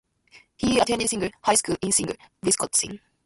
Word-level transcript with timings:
He 0.57 0.79
attended 0.79 1.07
Slinger 1.09 1.29
High 1.43 1.53
School 1.53 1.77
in 1.83 1.91
Slinger, 1.91 2.15
Wisconsin. 2.41 2.99